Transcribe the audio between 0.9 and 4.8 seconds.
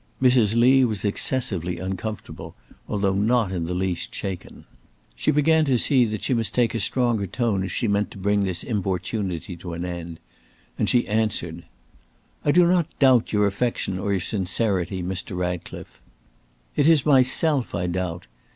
excessively uncomfortable, although not in the least shaken.